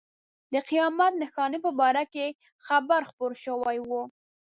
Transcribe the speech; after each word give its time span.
د 0.53 0.55
قیامت 0.69 1.13
نښانې 1.21 1.59
په 1.65 1.71
باره 1.79 2.03
کې 2.13 2.25
خبر 2.65 3.01
خپور 3.09 3.31
شوی 3.43 3.77
و. 3.89 3.91